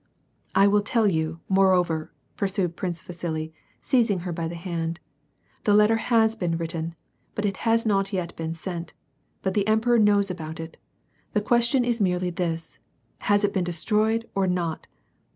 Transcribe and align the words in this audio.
I 0.55 0.65
will 0.65 0.81
tell 0.81 1.07
you, 1.07 1.41
moreover," 1.47 2.11
pursued 2.35 2.75
Prince 2.75 3.03
Vasili, 3.03 3.53
seizing 3.83 4.17
W 4.17 4.33
by 4.33 4.47
the 4.47 4.55
hand," 4.55 4.99
the 5.63 5.75
letter 5.75 5.97
has 5.97 6.35
been 6.35 6.57
written, 6.57 6.95
but 7.35 7.45
it 7.45 7.57
has 7.69 7.85
not 7.85 8.07
Wn 8.11 8.55
sent 8.55 8.89
yet, 8.89 8.93
but 9.43 9.53
the 9.53 9.67
emperor 9.67 9.99
knows 9.99 10.31
about 10.31 10.59
it. 10.59 10.77
The 11.33 11.41
question 11.41 11.85
is 11.85 12.01
merely 12.01 12.31
this; 12.31 12.79
has 13.19 13.43
it 13.43 13.53
been 13.53 13.63
destroyed 13.63 14.27
or 14.33 14.47
not. 14.47 14.87